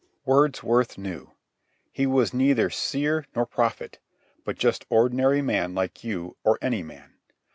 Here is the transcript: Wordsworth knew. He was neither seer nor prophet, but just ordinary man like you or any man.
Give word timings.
Wordsworth 0.25 0.97
knew. 0.97 1.33
He 1.91 2.07
was 2.07 2.33
neither 2.33 2.71
seer 2.71 3.25
nor 3.35 3.45
prophet, 3.45 3.99
but 4.43 4.57
just 4.57 4.83
ordinary 4.89 5.43
man 5.43 5.75
like 5.75 6.03
you 6.03 6.37
or 6.43 6.57
any 6.59 6.81
man. 6.81 7.19